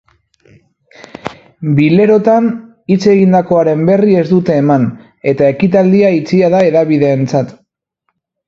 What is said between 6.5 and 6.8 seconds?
da